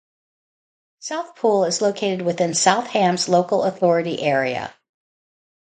[0.97, 4.73] South Pool is located within South Hams local authority area.